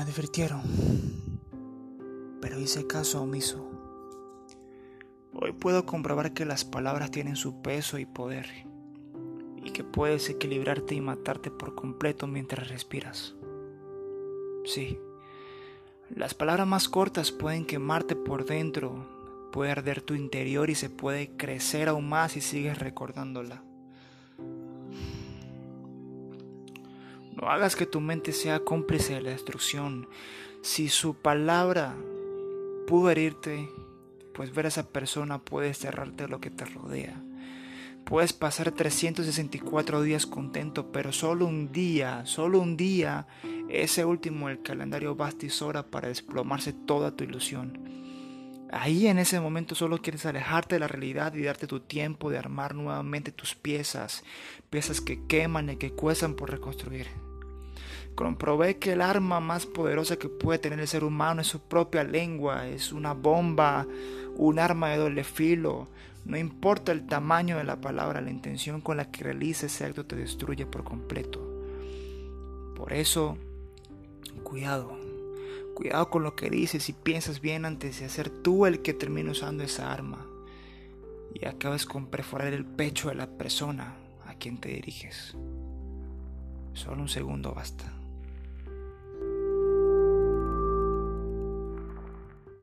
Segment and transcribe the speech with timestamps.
[0.00, 0.62] advirtieron,
[2.40, 3.70] pero hice caso omiso.
[5.32, 8.46] Hoy puedo comprobar que las palabras tienen su peso y poder,
[9.62, 13.34] y que puedes equilibrarte y matarte por completo mientras respiras.
[14.64, 14.98] Sí,
[16.14, 19.06] las palabras más cortas pueden quemarte por dentro,
[19.52, 23.62] puede arder tu interior y se puede crecer aún más si sigues recordándola.
[27.36, 30.08] No hagas que tu mente sea cómplice de la destrucción.
[30.62, 31.94] Si su palabra
[32.86, 33.68] pudo herirte,
[34.34, 37.22] pues ver a esa persona puede cerrarte lo que te rodea.
[38.06, 43.26] Puedes pasar 364 días contento, pero solo un día, solo un día,
[43.68, 45.50] ese último el calendario basta y
[45.90, 47.96] para desplomarse toda tu ilusión.
[48.72, 52.38] Ahí en ese momento solo quieres alejarte de la realidad y darte tu tiempo de
[52.38, 54.24] armar nuevamente tus piezas,
[54.70, 57.25] piezas que queman y que cuestan por reconstruir.
[58.16, 62.02] Comprobé que el arma más poderosa que puede tener el ser humano es su propia
[62.02, 63.86] lengua, es una bomba,
[64.36, 65.86] un arma de doble filo.
[66.24, 70.06] No importa el tamaño de la palabra, la intención con la que realiza ese acto
[70.06, 71.46] te destruye por completo.
[72.74, 73.36] Por eso,
[74.42, 74.96] cuidado.
[75.74, 79.30] Cuidado con lo que dices y piensas bien antes de ser tú el que termine
[79.30, 80.26] usando esa arma.
[81.34, 85.36] Y acabas con perforar el pecho de la persona a quien te diriges.
[86.72, 87.92] Solo un segundo basta.